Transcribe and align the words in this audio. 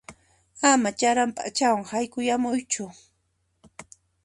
Ama 0.71 0.89
ch'aran 0.99 1.31
p'achawan 1.37 1.85
haykuyamuychu. 1.91 2.85